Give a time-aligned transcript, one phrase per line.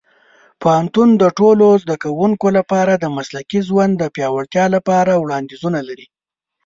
[0.61, 6.07] پوهنتون د ټولو زده کوونکو لپاره د مسلکي ژوند د پیاوړتیا لپاره وړاندیزونه لري.